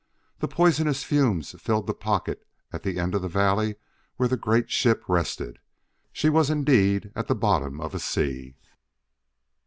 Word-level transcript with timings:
The 0.39 0.47
poisonous 0.47 1.03
fumes 1.03 1.51
filled 1.61 1.85
the 1.85 1.93
pocket 1.93 2.43
at 2.73 2.81
the 2.81 2.97
end 2.97 3.13
of 3.13 3.21
the 3.21 3.27
valley 3.27 3.75
where 4.15 4.27
the 4.27 4.35
great 4.35 4.71
ship 4.71 5.03
rested. 5.07 5.59
She 6.11 6.27
was 6.27 6.49
indeed 6.49 7.11
at 7.15 7.27
the 7.27 7.35
bottom 7.35 7.79
of 7.79 7.93
a 7.93 7.99
sea. 7.99 8.55